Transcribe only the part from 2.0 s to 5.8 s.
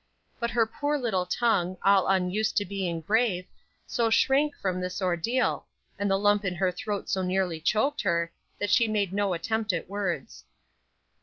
unused to being brave, so shrank from this ordeal,